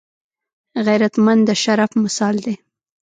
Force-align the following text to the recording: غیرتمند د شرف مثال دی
غیرتمند 0.85 1.41
د 1.47 1.49
شرف 1.63 1.91
مثال 2.03 2.35
دی 2.45 2.55